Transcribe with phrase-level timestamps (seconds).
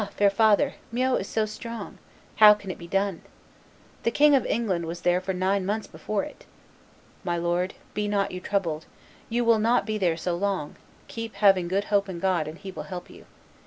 [0.17, 1.99] fair father, Meaux is so strong!
[2.37, 3.21] How can it be done?
[4.01, 6.47] The King of England was there for nine months before it."
[7.23, 8.87] "My lord, be not you troubled;
[9.29, 10.75] you will not be there so long;
[11.07, 13.27] keep having good hope in God and He will help you.